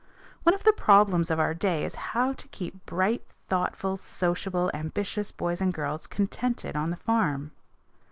[0.41, 5.31] One of the problems of our day is how to keep bright, thoughtful, sociable, ambitious
[5.31, 7.51] boys and girls contented on the farm.